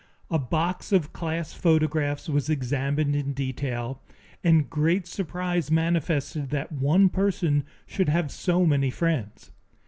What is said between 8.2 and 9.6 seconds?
so many friends.